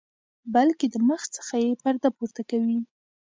بلکې 0.53 0.85
د 0.93 0.95
مخ 1.07 1.21
څخه 1.35 1.55
یې 1.63 1.71
پرده 1.81 2.09
پورته 2.17 2.41
کوي. 2.49 2.79